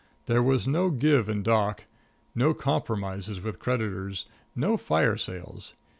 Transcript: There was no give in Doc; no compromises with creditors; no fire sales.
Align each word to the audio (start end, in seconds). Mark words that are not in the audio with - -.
There 0.25 0.41
was 0.41 0.67
no 0.67 0.89
give 0.89 1.29
in 1.29 1.43
Doc; 1.43 1.85
no 2.33 2.55
compromises 2.55 3.39
with 3.39 3.59
creditors; 3.59 4.25
no 4.55 4.75
fire 4.75 5.15
sales. 5.15 5.75